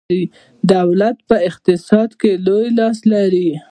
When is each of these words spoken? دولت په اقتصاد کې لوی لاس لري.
دولت 0.75 1.17
په 1.29 1.35
اقتصاد 1.49 2.09
کې 2.19 2.31
لوی 2.45 2.67
لاس 2.79 2.97
لري. 3.13 3.51